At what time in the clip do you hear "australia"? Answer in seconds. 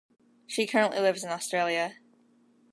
1.29-1.97